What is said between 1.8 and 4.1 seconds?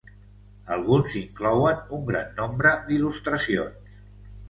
un gran nombre d'il·lustracions.